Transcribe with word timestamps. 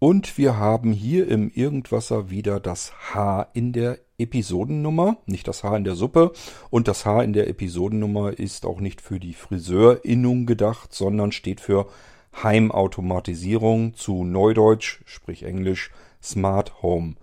Und 0.00 0.38
wir 0.38 0.56
haben 0.56 0.92
hier 0.92 1.28
im 1.28 1.50
Irgendwasser 1.50 2.30
wieder 2.30 2.60
das 2.60 2.92
H 3.12 3.48
in 3.52 3.72
der 3.72 3.98
Episodennummer, 4.16 5.16
nicht 5.26 5.48
das 5.48 5.64
H 5.64 5.76
in 5.76 5.82
der 5.82 5.96
Suppe. 5.96 6.32
Und 6.70 6.86
das 6.86 7.04
H 7.04 7.22
in 7.22 7.32
der 7.32 7.48
Episodennummer 7.48 8.38
ist 8.38 8.64
auch 8.64 8.78
nicht 8.78 9.00
für 9.00 9.18
die 9.18 9.34
Friseurinnung 9.34 10.46
gedacht, 10.46 10.94
sondern 10.94 11.32
steht 11.32 11.60
für 11.60 11.88
Heimautomatisierung 12.42 13.94
zu 13.94 14.22
Neudeutsch, 14.22 15.00
sprich 15.04 15.42
Englisch, 15.42 15.90
Smart 16.22 16.80
Home. 16.82 17.14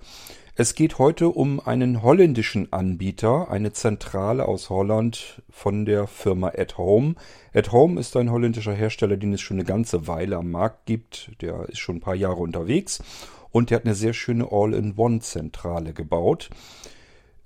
Es 0.58 0.74
geht 0.74 1.00
heute 1.00 1.28
um 1.28 1.60
einen 1.60 2.02
holländischen 2.02 2.72
Anbieter, 2.72 3.52
eine 3.52 3.74
Zentrale 3.74 4.48
aus 4.48 4.70
Holland 4.70 5.42
von 5.50 5.84
der 5.84 6.08
Firma 6.08 6.54
At 6.56 6.78
Home. 6.78 7.16
At 7.54 7.74
Home 7.74 8.00
ist 8.00 8.16
ein 8.16 8.32
holländischer 8.32 8.72
Hersteller, 8.72 9.18
den 9.18 9.34
es 9.34 9.42
schon 9.42 9.58
eine 9.58 9.66
ganze 9.66 10.08
Weile 10.08 10.38
am 10.38 10.52
Markt 10.52 10.86
gibt. 10.86 11.32
Der 11.42 11.68
ist 11.68 11.80
schon 11.80 11.98
ein 11.98 12.00
paar 12.00 12.16
Jahre 12.16 12.38
unterwegs 12.38 13.04
und 13.52 13.70
der 13.70 13.80
hat 13.80 13.86
eine 13.86 13.96
sehr 13.96 14.14
schöne 14.14 14.48
All-in-One-Zentrale 14.50 15.92
gebaut. 15.92 16.50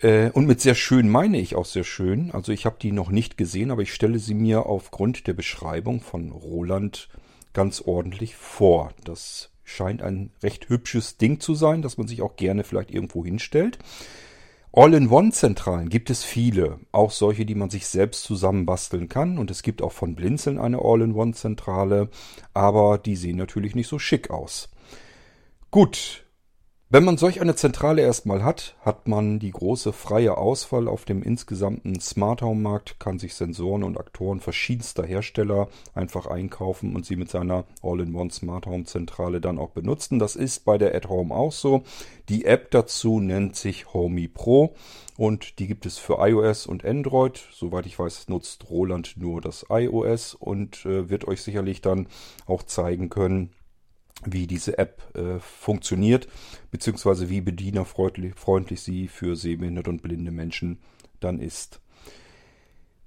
Äh, 0.01 0.29
und 0.29 0.45
mit 0.45 0.61
sehr 0.61 0.75
schön 0.75 1.09
meine 1.09 1.39
ich 1.39 1.55
auch 1.55 1.65
sehr 1.65 1.85
schön. 1.85 2.29
Also 2.29 2.51
ich 2.51 2.67
habe 2.67 2.77
die 2.79 2.91
noch 2.91 3.09
nicht 3.09 3.37
gesehen, 3.37 3.71
aber 3.71 3.81
ich 3.81 3.91
stelle 3.91 4.19
sie 4.19 4.35
mir 4.35 4.67
aufgrund 4.67 5.25
der 5.25 5.33
Beschreibung 5.33 6.01
von 6.01 6.31
Roland 6.31 7.09
ganz 7.53 7.81
ordentlich 7.81 8.35
vor. 8.35 8.91
Das 9.03 9.49
scheint 9.69 10.01
ein 10.01 10.31
recht 10.43 10.69
hübsches 10.69 11.17
Ding 11.17 11.39
zu 11.39 11.53
sein, 11.55 11.81
das 11.81 11.97
man 11.97 12.07
sich 12.07 12.21
auch 12.21 12.35
gerne 12.35 12.63
vielleicht 12.63 12.91
irgendwo 12.91 13.23
hinstellt. 13.23 13.79
All-in-One-Zentralen 14.71 15.89
gibt 15.89 16.09
es 16.09 16.23
viele, 16.23 16.79
auch 16.91 17.11
solche, 17.11 17.45
die 17.45 17.55
man 17.55 17.71
sich 17.71 17.87
selbst 17.87 18.23
zusammenbasteln 18.23 19.09
kann. 19.09 19.37
Und 19.39 19.49
es 19.49 19.63
gibt 19.63 19.81
auch 19.81 19.91
von 19.91 20.15
Blinzeln 20.15 20.59
eine 20.59 20.79
All-in-One-Zentrale, 20.79 22.09
aber 22.53 22.97
die 22.99 23.15
sehen 23.15 23.37
natürlich 23.37 23.73
nicht 23.73 23.87
so 23.87 23.97
schick 23.97 24.29
aus. 24.29 24.69
Gut, 25.71 26.25
wenn 26.91 27.03
man 27.03 27.17
solch 27.17 27.39
eine 27.39 27.55
Zentrale 27.55 28.01
erstmal 28.01 28.43
hat, 28.43 28.75
hat 28.81 29.07
man 29.07 29.37
die 29.37 29.51
große 29.51 29.93
freie 29.93 30.39
Auswahl 30.39 30.87
auf 30.87 31.05
dem 31.05 31.21
insgesamten 31.21 31.99
Smart 31.99 32.41
Home 32.41 32.61
Markt, 32.61 32.99
kann 32.99 33.19
sich 33.19 33.35
Sensoren 33.35 33.83
und 33.83 33.99
Aktoren 33.99 34.39
verschiedenster 34.39 35.05
Hersteller 35.05 35.67
einfach 35.93 36.25
einkaufen 36.25 36.95
und 36.95 37.05
sie 37.05 37.15
mit 37.15 37.29
seiner 37.29 37.65
All-in-One 37.83 38.31
Smart 38.31 38.65
Home 38.65 38.85
Zentrale 38.85 39.39
dann 39.39 39.59
auch 39.59 39.69
benutzen. 39.69 40.17
Das 40.17 40.35
ist 40.35 40.65
bei 40.65 40.79
der 40.79 40.95
At 40.95 41.09
Home 41.09 41.31
auch 41.31 41.51
so. 41.51 41.83
Die 42.27 42.45
App 42.45 42.71
dazu 42.71 43.19
nennt 43.19 43.55
sich 43.55 43.93
Homey 43.93 44.27
Pro 44.27 44.73
und 45.15 45.59
die 45.59 45.67
gibt 45.67 45.85
es 45.85 45.99
für 45.99 46.17
iOS 46.27 46.65
und 46.65 46.85
Android. 46.85 47.39
Soweit 47.51 47.85
ich 47.85 47.99
weiß, 47.99 48.29
nutzt 48.29 48.67
Roland 48.67 49.13
nur 49.15 49.41
das 49.41 49.67
iOS 49.69 50.33
und 50.33 50.85
äh, 50.87 51.07
wird 51.07 51.27
euch 51.27 51.43
sicherlich 51.43 51.81
dann 51.81 52.07
auch 52.47 52.63
zeigen 52.63 53.09
können, 53.09 53.51
wie 54.25 54.47
diese 54.47 54.77
App 54.77 55.01
äh, 55.15 55.39
funktioniert, 55.39 56.27
beziehungsweise 56.71 57.29
wie 57.29 57.41
bedienerfreundlich 57.41 58.35
freundlich 58.35 58.81
sie 58.81 59.07
für 59.07 59.35
sehbehinderte 59.35 59.89
und 59.89 60.01
blinde 60.01 60.31
Menschen 60.31 60.79
dann 61.19 61.39
ist. 61.39 61.81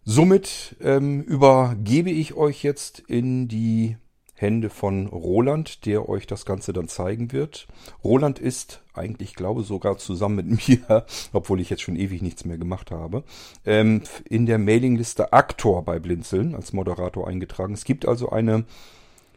Somit 0.05 0.77
ähm, 0.81 1.23
übergebe 1.23 2.11
ich 2.11 2.35
euch 2.35 2.63
jetzt 2.65 3.01
in 3.01 3.47
die 3.47 3.97
Hände 4.35 4.71
von 4.71 5.07
Roland, 5.07 5.87
der 5.87 6.09
euch 6.09 6.27
das 6.27 6.45
Ganze 6.45 6.73
dann 6.73 6.89
zeigen 6.89 7.31
wird. 7.31 7.69
Roland 8.03 8.41
ist 8.41 8.83
eigentlich, 8.93 9.37
glaube 9.37 9.63
sogar 9.63 9.99
zusammen 9.99 10.49
mit 10.49 10.69
mir, 10.69 11.07
obwohl 11.33 11.61
ich 11.61 11.71
jetzt 11.71 11.83
schon 11.83 11.97
ewig 11.97 12.21
nichts 12.21 12.45
mehr 12.45 12.59
gemacht 12.59 12.91
habe, 12.91 13.23
ähm, 13.65 14.03
in 14.29 14.47
der 14.47 14.59
Mailingliste 14.59 15.33
Aktor 15.33 15.85
bei 15.85 16.01
Blinzeln 16.01 16.57
als 16.57 16.73
Moderator 16.73 17.29
eingetragen. 17.29 17.75
Es 17.75 17.85
gibt 17.85 18.07
also 18.07 18.31
eine 18.31 18.65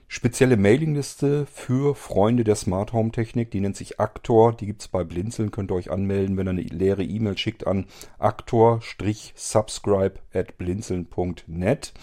spezielle 0.08 0.58
Mailingliste 0.58 1.46
für 1.46 1.96
Freunde 1.96 2.44
der 2.44 2.56
Smart 2.56 2.94
Home 2.94 3.12
Technik. 3.12 3.52
Die 3.52 3.60
nennt 3.60 3.76
sich 3.76 4.00
Aktor. 4.00 4.54
Die 4.54 4.66
gibt's 4.66 4.88
bei 4.88 5.04
Blinzeln. 5.04 5.52
Könnt 5.52 5.72
ihr 5.72 5.76
euch 5.76 5.92
anmelden, 5.92 6.38
wenn 6.38 6.48
ihr 6.48 6.52
eine 6.52 6.62
leere 6.62 7.04
E-Mail 7.04 7.38
schickt 7.38 7.68
an 7.68 7.86
aktor-subscribe 8.20 10.20
blinzeln.net 10.44 11.94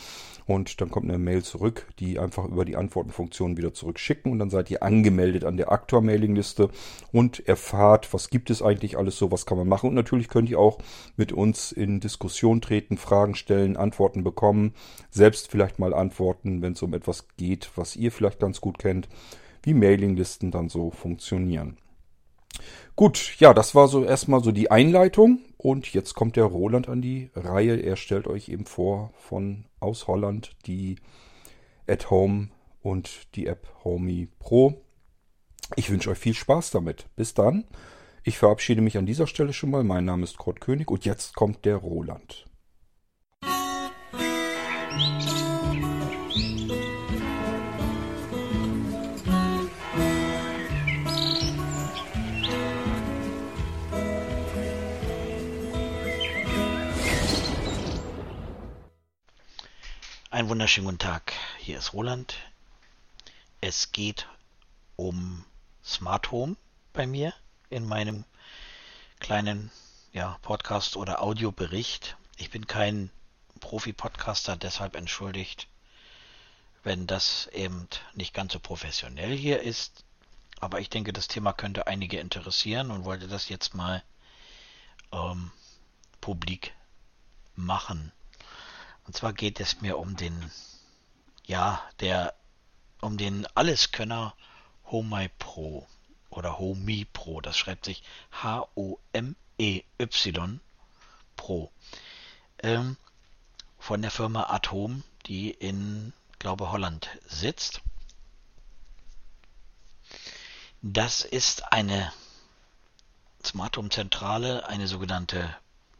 und 0.47 0.81
dann 0.81 0.91
kommt 0.91 1.09
eine 1.09 1.19
Mail 1.19 1.43
zurück, 1.43 1.87
die 1.99 2.19
einfach 2.19 2.47
über 2.47 2.65
die 2.65 2.77
Antwortenfunktion 2.77 3.57
wieder 3.57 3.73
zurückschicken 3.73 4.33
und 4.33 4.39
dann 4.39 4.51
seid 4.51 4.71
ihr 4.71 4.83
angemeldet 4.83 5.45
an 5.45 5.57
der 5.57 5.71
Aktor-Mailingliste 5.71 6.71
und 7.13 7.47
erfahrt, 7.47 8.13
was 8.13 8.31
gibt 8.31 8.51
es 8.51 8.63
eigentlich 8.63 8.99
alles 8.99 9.17
so, 9.17 9.31
was 9.31 9.47
kann 9.47 9.59
man 9.59 9.69
machen 9.69 9.89
und 9.89 9.95
natürlich 9.95 10.29
könnt 10.29 10.51
ihr 10.51 10.59
auch 10.59 10.79
mit 11.17 11.33
uns 11.33 11.73
in 11.73 12.01
Diskussion 12.01 12.61
treten, 12.61 12.97
Fragen 12.97 13.35
stellen, 13.35 13.77
Antworten 13.77 14.25
bekommen, 14.25 14.75
selbst 15.11 15.51
vielleicht 15.51 15.79
mal 15.79 15.95
antworten, 15.95 16.63
wenn 16.63 16.73
es 16.73 16.83
um 16.83 16.95
etwas 16.95 17.29
geht, 17.37 17.71
was 17.77 17.97
ihr 17.97 18.11
vielleicht 18.11 18.41
ganz 18.41 18.61
gut 18.61 18.79
kennt, 18.79 19.09
wie 19.63 19.75
Mailinglisten 19.75 20.51
dann 20.51 20.69
so 20.69 20.91
funktionieren. 20.91 21.77
Gut, 22.95 23.37
ja, 23.39 23.55
das 23.55 23.75
war 23.75 23.89
so 23.89 24.05
erstmal 24.05 24.43
so 24.45 24.53
die 24.53 24.71
Einleitung. 24.71 25.41
Und 25.63 25.93
jetzt 25.93 26.15
kommt 26.15 26.35
der 26.35 26.45
Roland 26.45 26.89
an 26.89 27.03
die 27.03 27.31
Reihe. 27.37 27.77
Er 27.77 27.95
stellt 27.95 28.27
euch 28.27 28.49
eben 28.49 28.67
vor 28.67 29.13
von 29.17 29.67
aus 29.79 30.09
Holland 30.09 30.57
die 30.67 30.97
At 31.87 32.11
Home 32.11 32.49
und 32.81 33.33
die 33.37 33.47
App 33.47 33.69
Homey 33.85 34.29
Pro. 34.41 34.83
Ich 35.77 35.89
wünsche 35.89 36.11
euch 36.11 36.19
viel 36.19 36.35
Spaß 36.35 36.73
damit. 36.73 37.07
Bis 37.15 37.35
dann. 37.35 37.65
Ich 38.25 38.39
verabschiede 38.39 38.81
mich 38.81 38.99
an 38.99 39.07
dieser 39.07 39.29
Stelle 39.29 39.53
schon 39.53 39.71
mal. 39.71 39.85
Mein 39.85 40.05
Name 40.05 40.25
ist 40.25 40.37
Kurt 40.37 40.61
König 40.61 40.91
und 40.91 41.05
jetzt 41.05 41.37
kommt 41.37 41.65
der 41.65 41.77
Roland. 41.77 42.47
Musik 44.93 45.42
Einen 60.33 60.49
wunderschönen 60.49 60.87
guten 60.87 60.99
Tag. 60.99 61.35
Hier 61.59 61.77
ist 61.77 61.93
Roland. 61.93 62.35
Es 63.61 63.93
geht 63.93 64.27
um 64.97 65.45
Smart 65.85 66.31
Home 66.31 66.57
bei 66.95 67.07
mir 67.07 67.35
in 67.69 67.87
meinem 67.87 68.25
kleinen 69.21 69.71
ja, 70.15 70.39
Podcast 70.41 70.97
oder 70.97 71.21
Audiobericht. 71.21 72.17
Ich 72.39 72.51
bin 72.51 72.67
kein 72.67 73.11
Profi-Podcaster, 73.61 74.57
deshalb 74.57 74.97
entschuldigt, 74.97 75.69
wenn 76.83 77.07
das 77.07 77.49
eben 77.49 77.87
nicht 78.15 78.33
ganz 78.33 78.55
so 78.55 78.59
professionell 78.59 79.37
hier 79.37 79.61
ist. 79.61 80.03
Aber 80.61 80.81
ich 80.81 80.89
denke, 80.89 81.13
das 81.13 81.29
Thema 81.29 81.53
könnte 81.53 81.87
einige 81.87 82.19
interessieren 82.19 82.91
und 82.91 83.05
wollte 83.05 83.29
das 83.29 83.51
jetzt 83.51 83.75
mal 83.75 84.03
ähm, 85.13 85.53
publik 86.23 86.73
machen. 87.55 88.13
Und 89.05 89.17
zwar 89.17 89.33
geht 89.33 89.61
es 89.61 89.81
mir 89.81 89.99
um 89.99 90.17
den, 90.17 90.51
ja, 91.45 91.83
der, 92.01 92.35
um 93.01 93.17
den 93.17 93.47
Alleskönner 93.55 94.35
Homey 94.87 95.31
Pro 95.39 95.87
oder 96.31 96.59
Homey 96.59 97.05
Pro. 97.05 97.41
Das 97.41 97.57
schreibt 97.57 97.85
sich 97.85 98.03
H-O-M-E-Y 98.43 99.31
Pro. 101.37 101.73
Ähm, 102.59 102.97
von 103.79 104.03
der 104.03 104.11
Firma 104.11 104.45
Atom, 104.51 105.03
die 105.27 105.51
in, 105.51 106.13
glaube 106.39 106.71
Holland 106.71 107.09
sitzt. 107.27 107.81
Das 110.83 111.23
ist 111.23 111.73
eine 111.73 112.13
Smart 113.45 113.77
Home 113.77 113.89
Zentrale, 113.89 114.69
eine 114.69 114.87
sogenannte 114.87 115.57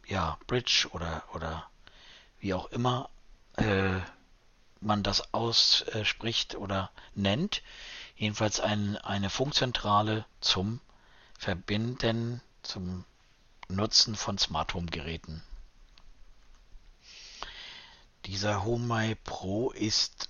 ja, 0.07 0.37
Bridge 0.47 0.87
oder, 0.91 1.23
oder 1.33 1.69
wie 2.43 2.53
auch 2.53 2.65
immer 2.71 3.09
äh, 3.55 4.01
man 4.81 5.01
das 5.01 5.33
ausspricht 5.33 6.55
oder 6.55 6.91
nennt. 7.15 7.63
Jedenfalls 8.17 8.59
ein, 8.59 8.97
eine 8.97 9.29
Funkzentrale 9.29 10.25
zum 10.41 10.81
Verbinden, 11.39 12.41
zum 12.61 13.05
Nutzen 13.69 14.17
von 14.17 14.37
Smart 14.37 14.73
Home 14.73 14.87
Geräten. 14.87 15.41
Dieser 18.25 18.65
HomeMy 18.65 19.15
Pro 19.23 19.71
ist 19.71 20.29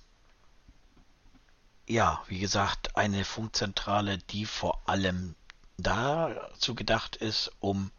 ja, 1.88 2.22
wie 2.28 2.38
gesagt, 2.38 2.96
eine 2.96 3.24
Funkzentrale, 3.24 4.18
die 4.18 4.46
vor 4.46 4.88
allem 4.88 5.34
dazu 5.78 6.76
gedacht 6.76 7.16
ist, 7.16 7.50
um 7.58 7.90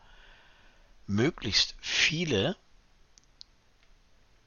möglichst 1.06 1.76
viele 1.82 2.56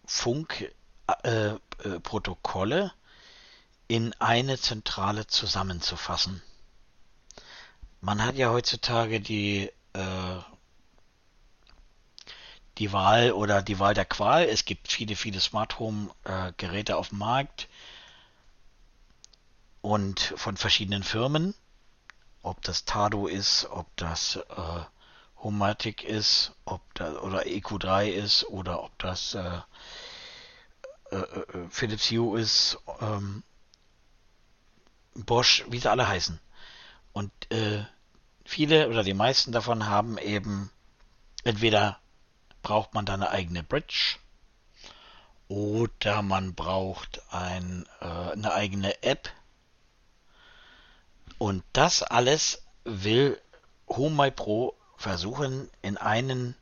Funkprotokolle 0.09 2.85
äh, 2.85 2.91
in 3.95 4.15
eine 4.15 4.59
Zentrale 4.59 5.27
zusammenzufassen. 5.27 6.43
Man 8.01 8.25
hat 8.25 8.37
ja 8.37 8.51
heutzutage 8.51 9.21
die 9.21 9.71
äh, 9.93 10.39
die 12.79 12.93
Wahl 12.93 13.33
oder 13.33 13.63
die 13.63 13.79
Wahl 13.79 13.95
der 13.95 14.05
Qual. 14.05 14.45
Es 14.45 14.65
gibt 14.65 14.91
viele, 14.91 15.17
viele 15.17 15.41
Smart 15.41 15.79
Home 15.79 16.11
äh, 16.25 16.53
Geräte 16.57 16.97
auf 16.97 17.11
dem 17.11 17.19
Markt 17.19 17.69
und 19.83 20.21
von 20.37 20.57
verschiedenen 20.57 21.03
Firmen. 21.03 21.55
ob 22.43 22.63
das 22.63 22.85
Tado 22.85 23.27
ist, 23.27 23.67
ob 23.71 23.87
das 23.97 24.37
äh, 24.37 24.81
Homatic 25.43 26.05
ist, 26.05 26.53
ob 26.65 26.81
das 26.95 27.17
oder 27.17 27.43
EQ3 27.43 28.07
ist 28.07 28.45
oder 28.45 28.83
ob 28.83 28.97
das 28.99 29.35
äh, 29.35 29.61
äh, 31.11 31.17
äh, 31.17 31.69
Philips 31.71 32.11
Hue 32.11 32.39
ist, 32.41 32.79
ähm, 33.01 33.43
Bosch, 35.15 35.65
wie 35.69 35.79
sie 35.79 35.91
alle 35.91 36.09
heißen. 36.09 36.39
Und 37.13 37.33
äh, 37.51 37.85
viele 38.45 38.89
oder 38.89 39.03
die 39.03 39.15
meisten 39.15 39.53
davon 39.53 39.87
haben 39.87 40.19
eben 40.19 40.71
entweder 41.45 41.99
braucht 42.63 42.95
man 42.95 43.07
da 43.07 43.15
eine 43.15 43.31
eigene 43.31 43.63
Bridge 43.63 44.17
oder 45.49 46.23
man 46.23 46.55
braucht 46.55 47.23
ein, 47.33 47.87
äh, 48.01 48.05
eine 48.05 48.53
eigene 48.53 49.03
App. 49.03 49.31
Und 51.39 51.65
das 51.73 52.03
alles 52.03 52.63
will 52.85 53.41
HomeMy 53.89 54.31
Pro 54.31 54.75
versuchen 54.97 55.71
in 55.83 55.97
einen 55.97 56.55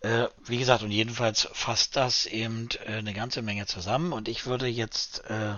Äh, 0.00 0.28
wie 0.44 0.58
gesagt, 0.58 0.82
und 0.82 0.90
jedenfalls 0.90 1.48
fasst 1.52 1.96
das 1.96 2.26
eben 2.26 2.68
äh, 2.84 2.98
eine 2.98 3.14
ganze 3.14 3.42
Menge 3.42 3.66
zusammen. 3.66 4.12
Und 4.12 4.28
ich 4.28 4.46
würde 4.46 4.66
jetzt 4.66 5.24
äh, 5.30 5.54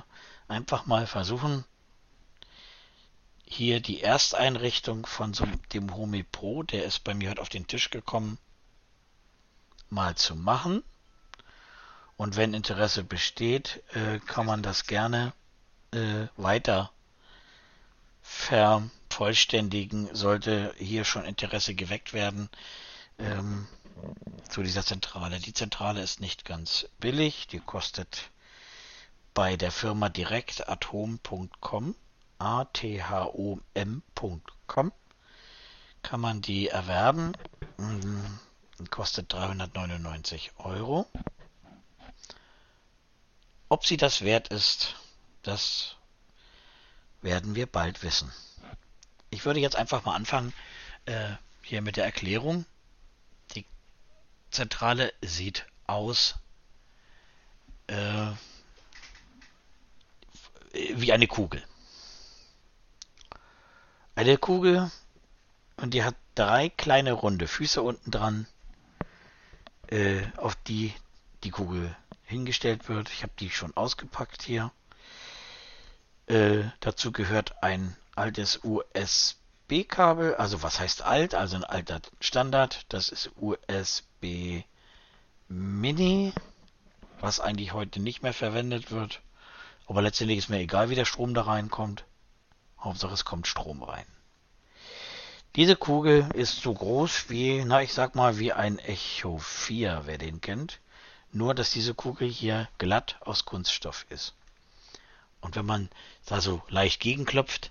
einfach 0.46 0.86
mal 0.86 1.06
versuchen, 1.06 1.64
hier 3.48 3.80
die 3.80 4.02
Ersteinrichtung 4.02 5.06
von 5.06 5.34
so 5.34 5.46
dem 5.72 5.94
Homi 5.94 6.22
Pro, 6.22 6.62
der 6.62 6.84
ist 6.84 7.04
bei 7.04 7.14
mir 7.14 7.30
heute 7.30 7.42
auf 7.42 7.48
den 7.48 7.66
Tisch 7.66 7.90
gekommen, 7.90 8.38
mal 9.90 10.14
zu 10.14 10.36
machen. 10.36 10.82
Und 12.16 12.36
wenn 12.36 12.52
Interesse 12.52 13.04
besteht, 13.04 13.82
äh, 13.94 14.18
kann 14.20 14.46
man 14.46 14.62
das 14.62 14.86
gerne 14.86 15.32
äh, 15.92 16.26
weiter 16.36 16.90
ver 18.22 18.90
vervollständigen, 19.18 20.14
sollte 20.14 20.72
hier 20.78 21.04
schon 21.04 21.24
Interesse 21.24 21.74
geweckt 21.74 22.12
werden 22.12 22.48
ähm, 23.18 23.66
zu 24.48 24.62
dieser 24.62 24.84
Zentrale. 24.84 25.40
Die 25.40 25.52
Zentrale 25.52 26.00
ist 26.02 26.20
nicht 26.20 26.44
ganz 26.44 26.88
billig, 27.00 27.48
die 27.48 27.58
kostet 27.58 28.30
bei 29.34 29.56
der 29.56 29.72
Firma 29.72 30.08
direkt 30.08 30.68
atom.com, 30.68 31.96
a-t-h-o-m.com, 32.38 33.62
kann 36.02 36.20
man 36.20 36.40
die 36.42 36.68
erwerben. 36.68 37.32
Mhm. 37.76 38.38
Kostet 38.90 39.32
399 39.32 40.52
Euro. 40.58 41.06
Ob 43.68 43.84
sie 43.84 43.96
das 43.96 44.22
wert 44.22 44.48
ist, 44.48 44.94
das 45.42 45.96
werden 47.22 47.54
wir 47.54 47.66
bald 47.66 48.02
wissen. 48.02 48.32
Ich 49.30 49.44
würde 49.44 49.60
jetzt 49.60 49.76
einfach 49.76 50.04
mal 50.04 50.14
anfangen 50.14 50.54
äh, 51.06 51.30
hier 51.62 51.82
mit 51.82 51.96
der 51.96 52.04
Erklärung. 52.04 52.64
Die 53.54 53.66
Zentrale 54.50 55.12
sieht 55.20 55.66
aus 55.86 56.36
äh, 57.88 58.30
wie 60.72 61.12
eine 61.12 61.26
Kugel. 61.26 61.62
Eine 64.18 64.36
Kugel 64.36 64.90
und 65.76 65.94
die 65.94 66.02
hat 66.02 66.16
drei 66.34 66.70
kleine 66.70 67.12
runde 67.12 67.46
Füße 67.46 67.80
unten 67.80 68.10
dran, 68.10 68.48
äh, 69.92 70.22
auf 70.38 70.56
die 70.56 70.92
die 71.44 71.50
Kugel 71.50 71.94
hingestellt 72.24 72.88
wird. 72.88 73.10
Ich 73.10 73.22
habe 73.22 73.32
die 73.38 73.48
schon 73.48 73.76
ausgepackt 73.76 74.42
hier. 74.42 74.72
Äh, 76.26 76.64
dazu 76.80 77.12
gehört 77.12 77.62
ein 77.62 77.96
altes 78.16 78.58
USB-Kabel. 78.64 80.34
Also 80.34 80.64
was 80.64 80.80
heißt 80.80 81.02
alt? 81.02 81.36
Also 81.36 81.54
ein 81.54 81.62
alter 81.62 82.00
Standard. 82.18 82.86
Das 82.88 83.10
ist 83.10 83.30
USB 83.36 84.64
Mini, 85.46 86.32
was 87.20 87.38
eigentlich 87.38 87.72
heute 87.72 88.00
nicht 88.00 88.24
mehr 88.24 88.34
verwendet 88.34 88.90
wird. 88.90 89.20
Aber 89.86 90.02
letztendlich 90.02 90.38
ist 90.38 90.50
mir 90.50 90.58
egal, 90.58 90.90
wie 90.90 90.96
der 90.96 91.04
Strom 91.04 91.34
da 91.34 91.42
reinkommt. 91.42 92.04
Hauptsache 92.80 93.14
es 93.14 93.24
kommt 93.24 93.46
Strom 93.46 93.82
rein. 93.82 94.06
Diese 95.56 95.76
Kugel 95.76 96.28
ist 96.34 96.62
so 96.62 96.72
groß 96.72 97.30
wie, 97.30 97.64
na 97.64 97.82
ich 97.82 97.92
sag 97.92 98.14
mal, 98.14 98.38
wie 98.38 98.52
ein 98.52 98.78
Echo 98.78 99.38
4, 99.38 100.02
wer 100.04 100.18
den 100.18 100.40
kennt. 100.40 100.80
Nur, 101.32 101.54
dass 101.54 101.70
diese 101.70 101.94
Kugel 101.94 102.28
hier 102.28 102.68
glatt 102.78 103.16
aus 103.20 103.44
Kunststoff 103.44 104.06
ist. 104.08 104.34
Und 105.40 105.56
wenn 105.56 105.66
man 105.66 105.88
da 106.26 106.40
so 106.40 106.62
leicht 106.68 107.00
gegenklopft, 107.00 107.70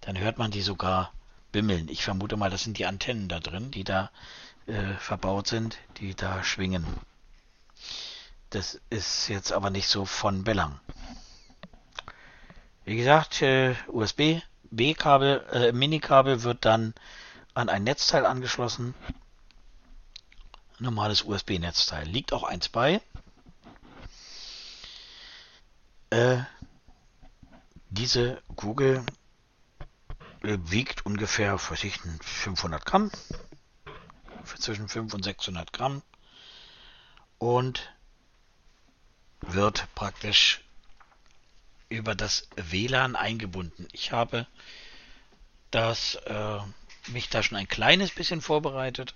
dann 0.00 0.18
hört 0.18 0.38
man 0.38 0.50
die 0.50 0.62
sogar 0.62 1.12
bimmeln. 1.52 1.88
Ich 1.88 2.04
vermute 2.04 2.36
mal, 2.36 2.50
das 2.50 2.64
sind 2.64 2.78
die 2.78 2.86
Antennen 2.86 3.28
da 3.28 3.40
drin, 3.40 3.70
die 3.70 3.84
da 3.84 4.10
äh, 4.66 4.94
verbaut 4.94 5.46
sind, 5.46 5.78
die 5.98 6.14
da 6.14 6.42
schwingen. 6.42 6.86
Das 8.50 8.80
ist 8.90 9.28
jetzt 9.28 9.52
aber 9.52 9.70
nicht 9.70 9.88
so 9.88 10.04
von 10.04 10.44
Belang. 10.44 10.80
Wie 12.84 12.96
gesagt, 12.96 13.42
äh, 13.42 13.74
USB 13.88 14.40
B-Kabel, 14.70 15.46
äh, 15.52 15.72
Mini-Kabel 15.72 16.42
wird 16.42 16.64
dann 16.64 16.94
an 17.54 17.68
ein 17.68 17.84
Netzteil 17.84 18.24
angeschlossen. 18.24 18.94
Normales 20.78 21.22
USB-Netzteil. 21.22 22.06
Liegt 22.06 22.32
auch 22.32 22.44
eins 22.44 22.68
bei. 22.68 23.02
Äh, 26.10 26.38
diese 27.90 28.42
Kugel 28.56 29.04
äh, 30.42 30.58
wiegt 30.62 31.04
ungefähr, 31.04 31.54
weiß 31.54 31.84
ich, 31.84 32.00
500 32.22 32.86
Gramm. 32.86 33.10
Zwischen 34.44 34.88
500 34.88 35.14
und 35.14 35.22
600 35.24 35.72
Gramm. 35.72 36.02
Und 37.38 37.92
wird 39.40 39.86
praktisch 39.94 40.62
über 41.90 42.14
das 42.14 42.48
WLAN 42.56 43.16
eingebunden. 43.16 43.86
Ich 43.92 44.12
habe 44.12 44.46
das, 45.70 46.14
äh, 46.26 46.58
mich 47.08 47.28
da 47.28 47.42
schon 47.42 47.58
ein 47.58 47.68
kleines 47.68 48.12
bisschen 48.12 48.40
vorbereitet. 48.40 49.14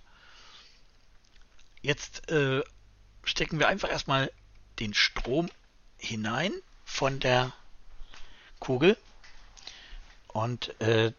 Jetzt 1.81 2.31
äh, 2.31 2.63
stecken 3.25 3.59
wir 3.59 3.69
einfach 3.69 3.91
erstmal 3.91 4.31
den 4.81 4.93
Strom 4.93 5.51
hinein 5.97 6.53
von 6.85 7.21
der 7.21 7.53
Kugel 8.59 8.97
und 10.29 10.79
äh, 10.81 11.13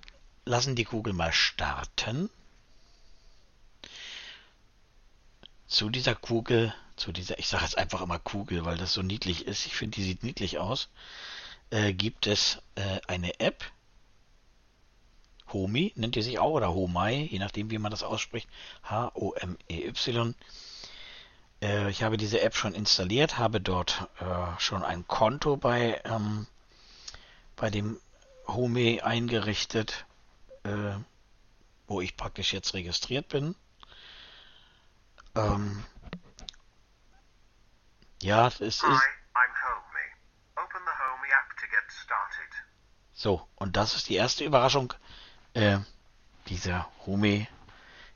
lassen 0.44 0.76
die 0.76 0.86
Kugel 0.86 1.14
mal 1.14 1.32
starten. 1.32 2.30
Zu 5.68 5.90
dieser 5.90 6.16
Kugel, 6.16 6.74
zu 6.96 7.12
dieser, 7.12 7.40
ich 7.40 7.48
sage 7.48 7.64
jetzt 7.64 7.78
einfach 7.78 8.02
immer 8.02 8.20
Kugel, 8.20 8.66
weil 8.66 8.78
das 8.78 8.94
so 8.94 9.02
niedlich 9.02 9.48
ist. 9.48 9.66
Ich 9.66 9.76
finde, 9.76 9.96
die 9.96 10.04
sieht 10.04 10.24
niedlich 10.24 10.60
aus. 10.60 10.90
Äh, 11.70 11.94
gibt 11.94 12.28
es 12.28 12.62
äh, 12.76 13.00
eine 13.08 13.40
App. 13.40 13.64
Homi 15.52 15.94
nennt 15.96 16.16
die 16.16 16.22
sich 16.22 16.40
auch 16.40 16.52
oder 16.52 16.74
Homai, 16.74 17.28
je 17.32 17.40
nachdem 17.40 17.70
wie 17.70 17.78
man 17.78 17.92
das 17.92 18.04
ausspricht. 18.04 18.50
H-O-M-E-Y. 18.84 20.36
Äh, 21.62 21.90
ich 21.90 22.04
habe 22.04 22.18
diese 22.18 22.42
App 22.42 22.56
schon 22.56 22.74
installiert, 22.74 23.38
habe 23.38 23.62
dort 23.62 24.08
äh, 24.20 24.60
schon 24.60 24.84
ein 24.84 25.08
Konto 25.08 25.58
bei, 25.58 26.02
ähm, 26.06 26.48
bei 27.56 27.70
dem 27.70 28.00
Home 28.48 29.04
eingerichtet, 29.04 30.06
äh, 30.64 30.96
wo 31.88 32.02
ich 32.02 32.18
praktisch 32.18 32.54
jetzt 32.54 32.74
registriert 32.74 33.28
bin. 33.30 33.56
Ähm, 35.36 35.84
Ja, 38.26 38.48
es 38.48 38.60
ist. 38.60 38.82
Hi, 38.82 38.90
I'm 38.90 39.54
Homey. 39.62 40.08
Open 40.58 40.82
the 40.84 40.98
Homey 40.98 41.30
app 41.30 41.56
to 41.58 41.68
get 41.68 41.84
started. 41.92 42.50
So, 43.16 43.48
und 43.56 43.78
das 43.78 43.96
ist 43.96 44.10
die 44.10 44.16
erste 44.16 44.44
Überraschung. 44.44 44.94
Äh, 45.54 45.80
dieser 46.48 46.90
Home, 47.06 47.48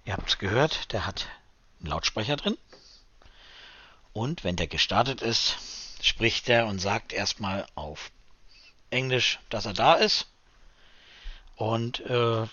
ihr 0.04 0.14
habt 0.14 0.30
es 0.30 0.38
gehört, 0.38 0.92
der 0.92 1.06
hat 1.06 1.28
einen 1.80 1.90
Lautsprecher 1.90 2.36
drin. 2.36 2.58
Und 4.12 4.44
wenn 4.44 4.58
der 4.58 4.68
gestartet 4.68 5.22
ist, 5.22 5.56
spricht 6.02 6.50
er 6.50 6.68
und 6.68 6.80
sagt 6.80 7.14
erstmal 7.14 7.66
auf 7.76 8.12
Englisch, 8.90 9.40
dass 9.50 9.66
er 9.66 9.74
da 9.74 9.94
ist. 9.94 10.28
Und 11.56 12.02
äh, 12.02 12.46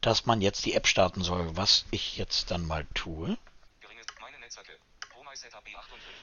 dass 0.00 0.24
man 0.24 0.40
jetzt 0.40 0.64
die 0.64 0.74
App 0.74 0.86
starten 0.86 1.22
soll, 1.22 1.54
was 1.56 1.84
ich 1.90 2.16
jetzt 2.16 2.50
dann 2.50 2.66
mal 2.66 2.86
tue. 2.94 3.36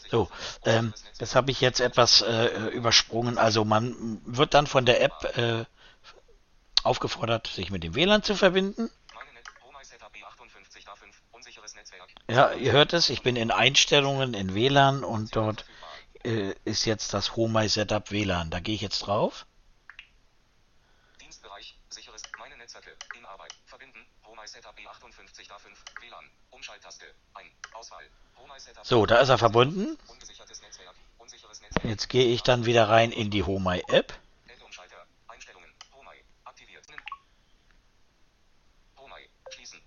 So, 0.10 0.30
ähm, 0.66 0.94
das 1.20 1.36
habe 1.36 1.52
ich 1.52 1.62
jetzt 1.62 1.80
etwas 1.80 2.22
äh, 2.22 2.68
übersprungen. 2.74 3.38
Also 3.38 3.64
man 3.64 4.22
wird 4.26 4.54
dann 4.54 4.68
von 4.68 4.86
der 4.86 5.02
App 5.02 5.38
äh, 5.38 5.64
aufgefordert, 6.84 7.48
sich 7.48 7.72
mit 7.72 7.84
dem 7.84 7.96
WLAN 7.96 8.22
zu 8.22 8.36
verbinden. 8.36 8.90
Ja, 12.30 12.54
ihr 12.54 12.72
hört 12.72 12.94
es, 12.94 13.10
ich 13.10 13.24
bin 13.24 13.36
in 13.36 13.52
Einstellungen 13.52 14.34
in 14.34 14.56
WLAN 14.56 15.04
und 15.04 15.36
dort 15.36 15.66
äh, 16.24 16.54
ist 16.64 16.86
jetzt 16.86 17.14
das 17.14 17.36
Home 17.36 17.68
Setup 17.68 18.10
WLAN. 18.10 18.50
Da 18.50 18.62
gehe 18.62 18.76
ich 18.76 18.82
jetzt 18.82 19.00
drauf. 19.00 19.46
Dienstbereich, 21.20 21.78
sicheres, 21.90 22.22
meine 22.40 22.56
Netzwerke, 22.58 22.92
in 23.18 23.26
Arbeit, 23.26 23.54
verbinden, 23.66 24.06
Home 24.26 24.41
Setup 24.41 24.41
B58 24.41 24.41
da5, 24.41 24.41
WLAN, 24.41 24.41
Umschalttaste, 24.41 24.41
ein, 24.41 24.41
Auswahl, 24.41 24.41
Home 24.41 24.41
Setup. 24.41 24.41
So, 28.84 29.06
da 29.06 29.20
ist 29.20 29.30
er 29.30 29.38
verbunden. 29.38 29.98
Jetzt 31.84 32.10
gehe 32.10 32.26
ich 32.26 32.44
dann 32.44 32.66
wieder 32.66 32.90
rein 32.90 33.12
in 33.12 33.30
die 33.30 33.44
Home 33.44 33.82
App. 33.88 34.20
Umschalter, 34.64 35.06
Einstellungen, 35.28 35.70
Home 35.94 36.10
aktiviert. 36.44 36.86
Home 38.98 39.16
schließen. 39.50 39.82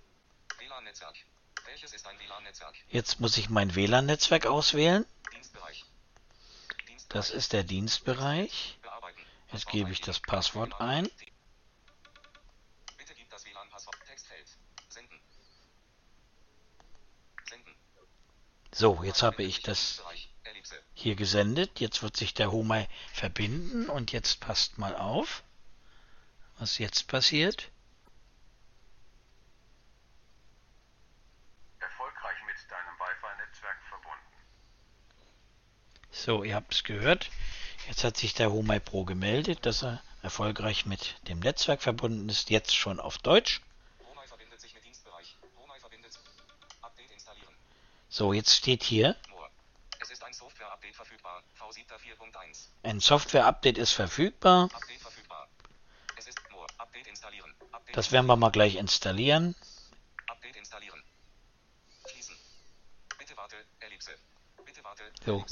WLAN-Netzwerk. 0.58 1.16
Welches 1.66 1.92
ist 1.92 2.06
ein 2.06 2.18
WLAN-Netzwerk? 2.18 2.74
Jetzt 2.88 3.20
muss 3.20 3.36
ich 3.36 3.50
mein 3.50 3.74
WLAN-Netzwerk 3.74 4.46
auswählen. 4.46 5.04
Das 7.08 7.30
ist 7.30 7.52
der 7.52 7.64
Dienstbereich. 7.64 8.78
Jetzt 9.52 9.68
gebe 9.68 9.92
ich 9.92 10.00
das 10.00 10.20
Passwort 10.20 10.80
ein. 10.80 11.08
So, 18.76 19.04
jetzt 19.04 19.22
habe 19.22 19.44
ich 19.44 19.62
das 19.62 20.02
hier 20.94 21.14
gesendet. 21.14 21.78
Jetzt 21.78 22.02
wird 22.02 22.16
sich 22.16 22.34
der 22.34 22.50
Home 22.50 22.88
verbinden 23.12 23.88
und 23.88 24.10
jetzt 24.10 24.40
passt 24.40 24.78
mal 24.78 24.96
auf, 24.96 25.44
was 26.58 26.78
jetzt 26.78 27.06
passiert. 27.06 27.70
Erfolgreich 31.78 32.36
mit 32.46 32.56
deinem 32.68 32.98
Wi-Fi-Netzwerk 32.98 33.78
verbunden. 33.88 34.32
So, 36.10 36.42
ihr 36.42 36.56
habt 36.56 36.74
es 36.74 36.82
gehört. 36.82 37.30
Jetzt 37.86 38.02
hat 38.02 38.16
sich 38.16 38.34
der 38.34 38.50
Home 38.50 38.80
Pro 38.80 39.04
gemeldet, 39.04 39.66
dass 39.66 39.84
er 39.84 40.02
erfolgreich 40.20 40.84
mit 40.84 41.14
dem 41.28 41.38
Netzwerk 41.38 41.80
verbunden 41.80 42.28
ist. 42.28 42.50
Jetzt 42.50 42.74
schon 42.74 42.98
auf 42.98 43.18
Deutsch. 43.18 43.60
So, 48.14 48.32
jetzt 48.32 48.54
steht 48.54 48.84
hier, 48.84 49.16
ein 50.20 50.32
Software-Update 50.32 50.94
verfügbar. 50.94 51.42
V7 51.58 51.84
4.1. 51.98 52.68
ein 52.84 53.00
Software-Update 53.00 53.76
ist 53.76 53.90
verfügbar. 53.90 54.68
Das 57.92 58.12
werden 58.12 58.26
wir 58.26 58.36
mal 58.36 58.52
gleich 58.52 58.76
installieren. 58.76 59.56
So. 65.26 65.44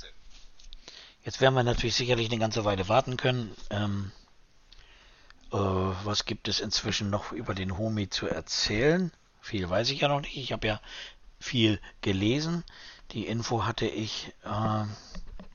Jetzt 1.24 1.40
werden 1.40 1.54
wir 1.54 1.64
natürlich 1.64 1.96
sicherlich 1.96 2.30
eine 2.30 2.38
ganze 2.38 2.64
Weile 2.64 2.88
warten 2.88 3.16
können. 3.16 3.52
Ähm, 3.70 4.12
äh, 5.50 5.56
was 5.56 6.26
gibt 6.26 6.46
es 6.46 6.60
inzwischen 6.60 7.10
noch 7.10 7.32
über 7.32 7.56
den 7.56 7.76
Homie 7.76 8.08
zu 8.08 8.28
erzählen? 8.28 9.10
Viel 9.40 9.68
weiß 9.68 9.90
ich 9.90 10.02
ja 10.02 10.06
noch 10.06 10.20
nicht. 10.20 10.36
Ich 10.36 10.52
habe 10.52 10.68
ja 10.68 10.80
viel 11.42 11.80
gelesen. 12.00 12.64
Die 13.10 13.26
Info 13.26 13.66
hatte 13.66 13.86
ich 13.86 14.32
äh, 14.44 14.84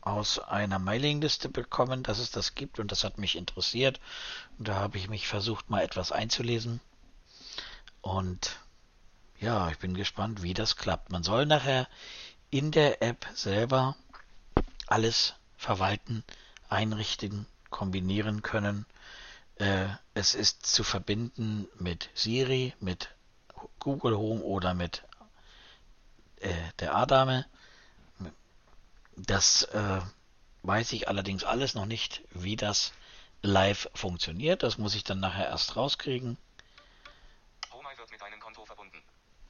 aus 0.01 0.39
einer 0.39 0.79
Mailingliste 0.79 1.49
bekommen, 1.49 2.03
dass 2.03 2.19
es 2.19 2.31
das 2.31 2.55
gibt 2.55 2.79
und 2.79 2.91
das 2.91 3.03
hat 3.03 3.17
mich 3.17 3.35
interessiert. 3.35 3.99
Und 4.57 4.67
da 4.67 4.75
habe 4.75 4.97
ich 4.97 5.09
mich 5.09 5.27
versucht, 5.27 5.69
mal 5.69 5.81
etwas 5.81 6.11
einzulesen. 6.11 6.79
Und 8.01 8.59
ja, 9.39 9.69
ich 9.69 9.77
bin 9.79 9.93
gespannt, 9.95 10.41
wie 10.43 10.53
das 10.53 10.75
klappt. 10.75 11.11
Man 11.11 11.23
soll 11.23 11.45
nachher 11.45 11.87
in 12.49 12.71
der 12.71 13.01
App 13.01 13.27
selber 13.33 13.95
alles 14.87 15.35
verwalten, 15.57 16.23
einrichten, 16.69 17.45
kombinieren 17.69 18.41
können. 18.41 18.85
Äh, 19.55 19.87
es 20.13 20.35
ist 20.35 20.65
zu 20.65 20.83
verbinden 20.83 21.67
mit 21.79 22.09
Siri, 22.13 22.73
mit 22.79 23.09
Google 23.79 24.17
Home 24.17 24.41
oder 24.41 24.73
mit 24.73 25.03
äh, 26.41 26.53
der 26.79 26.95
A-Dame. 26.95 27.45
Das 29.15 29.63
äh, 29.63 30.01
weiß 30.63 30.91
ich 30.93 31.07
allerdings 31.07 31.43
alles 31.43 31.73
noch 31.73 31.85
nicht, 31.85 32.21
wie 32.31 32.55
das 32.55 32.93
live 33.41 33.89
funktioniert. 33.93 34.63
Das 34.63 34.77
muss 34.77 34.95
ich 34.95 35.03
dann 35.03 35.19
nachher 35.19 35.47
erst 35.47 35.75
rauskriegen. 35.75 36.37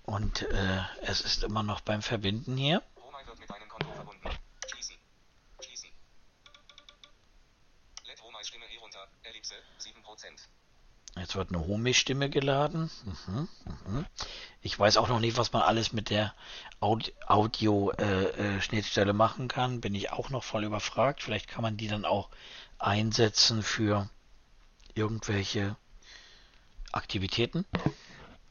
Und 0.04 0.42
äh, 0.44 0.82
es 1.02 1.20
ist 1.20 1.44
immer 1.44 1.64
noch 1.64 1.82
beim 1.82 2.02
Verbinden 2.02 2.56
hier. 2.56 2.82
Schließen. 4.68 4.96
Schließen. 5.62 5.90
Herunter. 8.88 9.08
Ellipse 9.24 9.56
7%. 9.82 11.20
Jetzt 11.20 11.36
wird 11.36 11.50
eine 11.50 11.66
Home-Stimme 11.66 12.30
geladen. 12.30 12.90
Mhm, 13.28 13.50
mhm. 13.86 14.06
Ich 14.68 14.78
weiß 14.78 14.98
auch 14.98 15.08
noch 15.08 15.22
nicht, 15.22 15.38
was 15.38 15.54
man 15.54 15.62
alles 15.62 15.94
mit 15.94 16.10
der 16.10 16.36
Audio-Schnittstelle 16.82 19.14
machen 19.14 19.48
kann. 19.48 19.80
Bin 19.80 19.96
ich 19.96 20.12
auch 20.12 20.30
noch 20.30 20.44
voll 20.44 20.66
überfragt. 20.66 21.24
Vielleicht 21.24 21.48
kann 21.48 21.62
man 21.62 21.78
die 21.78 21.88
dann 21.88 22.04
auch 22.04 22.28
einsetzen 22.78 23.64
für 23.64 24.10
irgendwelche 24.94 25.78
Aktivitäten. 26.92 27.64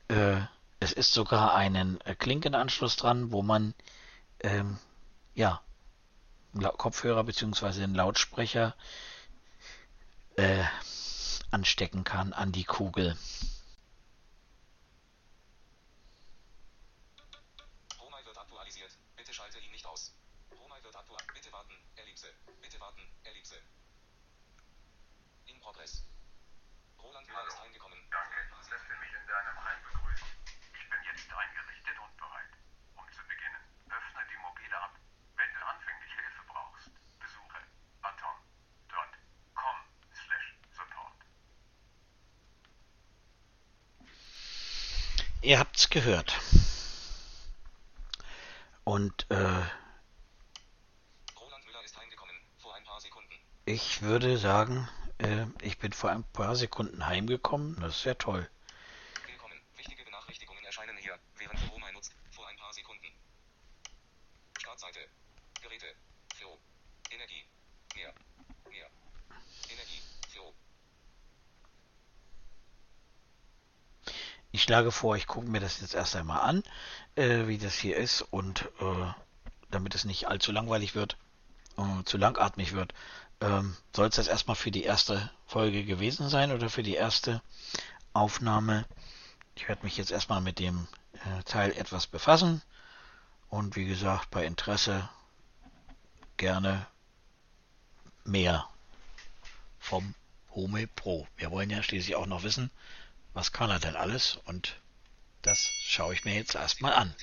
Äh, 0.09 0.39
es 0.81 0.93
ist 0.93 1.13
sogar 1.13 1.55
einen 1.55 2.01
äh, 2.01 2.15
Klinkenanschluss 2.15 2.97
dran, 2.97 3.31
wo 3.31 3.43
man 3.43 3.75
ähm, 4.41 4.79
ja 5.35 5.61
Kopfhörer 6.79 7.25
bzw. 7.25 7.81
den 7.81 7.95
Lautsprecher 7.95 8.75
äh, 10.37 10.65
anstecken 11.51 12.05
kann 12.05 12.33
an 12.33 12.53
die 12.53 12.65
Kugel. 12.65 13.19
Home 17.99 18.17
wird 18.25 18.39
aktualisiert. 18.39 18.97
Bitte 19.17 19.35
schalte 19.35 19.59
ihn 19.59 19.71
nicht 19.73 19.85
aus. 19.87 20.15
Home 20.59 20.75
wird 20.83 20.97
aktualisiert. 20.97 21.35
Bitte 21.35 21.53
warten. 21.53 21.75
Ellipse. 21.97 22.29
Bitte 22.63 22.81
warten. 22.81 23.03
Ellipse. 23.25 23.57
In 25.47 25.61
progress. 25.61 26.03
Roland 27.03 27.27
Müller 27.27 27.47
ist 27.47 27.61
eingekommen. 27.61 27.99
Danke, 28.11 28.37
dass 28.71 28.81
wir 28.89 28.97
mich 28.99 29.13
in 29.13 29.27
deinem 29.27 29.65
Heim 29.65 29.79
begrüßen. 29.93 30.29
Ich 30.73 30.89
bin 30.89 31.01
jetzt 31.05 31.29
eingerichtet 31.29 31.99
und 32.01 32.17
bereit. 32.17 32.53
Um 32.97 33.05
zu 33.13 33.21
beginnen, 33.29 33.61
öffne 33.91 34.23
die 34.33 34.39
mobile 34.41 34.77
App. 34.81 34.97
Wenn 35.37 35.53
du 35.53 35.61
anfänglich 35.67 36.13
Hilfe 36.17 36.41
brauchst, 36.49 36.89
besuche 37.21 37.61
atom.com 38.03 39.77
slash 40.15 40.57
support. 40.73 41.21
Ihr 45.47 45.61
habt's 45.61 45.91
gehört. 45.91 46.41
Und 48.83 49.27
äh, 49.31 49.37
Roland 49.37 49.65
Müller 51.67 51.85
ist 51.85 51.97
heimgekommen. 51.97 52.35
Vor 52.59 52.75
ein 52.75 52.83
paar 52.83 53.01
Sekunden. 53.01 53.33
ich 53.65 54.03
würde 54.03 54.39
sagen, 54.39 54.89
äh, 55.19 55.47
ich 55.63 55.79
bin 55.79 55.93
vor 55.93 56.11
ein 56.11 56.25
paar 56.25 56.57
Sekunden 56.57 57.07
heimgekommen. 57.07 57.79
Das 57.79 57.99
ist 57.99 58.05
ja 58.05 58.15
toll. 58.15 58.51
Willkommen. 59.25 59.55
Wichtige 59.77 60.03
Benachrichtigungen 60.03 60.65
erscheinen 60.65 60.97
hier, 60.97 61.17
während 61.39 61.61
du 61.61 61.71
Home 61.71 61.93
nutzt. 61.93 62.17
Vor 62.33 62.49
ein 62.49 62.57
paar 62.57 62.73
Sekunden. 62.73 63.07
Startseite. 64.59 64.99
Geräte. 65.63 65.87
Flow. 66.35 66.59
Energie. 67.09 67.45
Mehr. 67.95 68.13
Mehr. 68.69 68.91
Energie. 69.71 70.03
Flow. 70.29 70.53
Ich 74.56 74.56
schlage 74.67 74.91
vor, 74.91 75.17
ich 75.17 75.29
gucke 75.29 75.49
mir 75.49 75.61
das 75.61 75.81
jetzt 75.81 75.95
erst 75.95 76.17
einmal 76.17 76.41
an, 76.41 76.65
äh, 77.15 77.47
wie 77.47 77.57
das 77.57 77.75
hier 77.75 77.97
ist 77.97 78.21
und 78.21 78.63
äh, 78.81 79.13
damit 79.71 79.95
es 79.95 80.05
nicht 80.05 80.27
allzu 80.27 80.51
langweilig 80.51 80.97
wird. 80.97 81.17
äh, 81.79 82.03
zu 82.05 82.19
langatmig 82.19 82.73
wird, 82.73 82.93
ähm, 83.41 83.77
soll 83.95 84.09
es 84.09 84.17
das 84.17 84.27
erstmal 84.27 84.57
für 84.57 84.73
die 84.73 84.83
erste 84.83 85.31
Folge 85.47 85.85
gewesen 85.85 86.29
sein 86.29 86.51
oder 86.51 86.69
für 86.69 86.83
die 86.83 86.95
erste 86.95 87.43
Aufnahme. 88.13 88.87
Ich 89.55 89.69
werde 89.69 89.85
mich 89.85 89.97
jetzt 89.97 90.11
erstmal 90.11 90.41
mit 90.41 90.59
dem 90.59 90.89
äh, 91.13 91.43
Teil 91.45 91.73
etwas 91.73 92.09
befassen 92.09 92.61
und 93.49 93.77
wie 93.77 93.87
gesagt, 93.87 94.31
bei 94.31 94.45
Interesse 94.45 95.09
gerne 96.37 96.87
mehr 98.25 98.69
vom 99.79 100.15
Home 100.51 100.89
Pro. 100.89 101.27
Wir 101.37 101.53
wollen 101.53 101.71
ja 101.71 101.83
schließlich 101.83 102.17
auch 102.17 102.27
noch 102.27 102.43
wissen, 102.43 102.71
was 103.37 103.53
kann 103.53 103.69
er 103.69 103.79
denn 103.79 103.97
alles 103.97 104.39
und 104.47 104.81
das 105.43 105.69
schaue 105.83 106.15
ich 106.15 106.25
mir 106.25 106.35
jetzt 106.35 106.55
erstmal 106.55 106.95
an. 106.95 107.15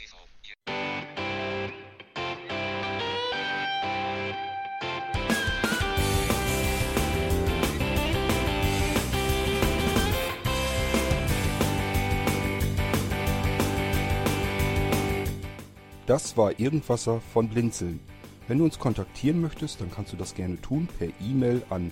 Das 16.06 16.38
war 16.38 16.60
Irgendwasser 16.60 17.22
von 17.34 17.50
Blinzeln. 17.50 18.00
Wenn 18.48 18.60
du 18.60 18.66
uns 18.66 18.78
kontaktieren 18.78 19.42
möchtest, 19.42 19.82
dann 19.82 19.90
kannst 19.90 20.14
du 20.14 20.18
das 20.18 20.36
gerne 20.36 20.62
tun 20.62 20.88
per 21.00 21.08
E-Mail 21.22 21.66
an 21.72 21.92